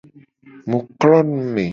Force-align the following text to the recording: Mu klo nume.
Mu 0.69 0.79
klo 0.99 1.17
nume. 1.31 1.65